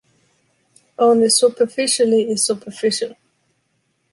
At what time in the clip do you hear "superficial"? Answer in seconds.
2.43-3.13